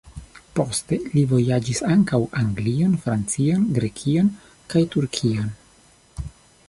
[0.59, 4.33] Poste li vojaĝis ankaŭ Anglion, Francion, Grekion
[4.75, 5.53] kaj Turkion.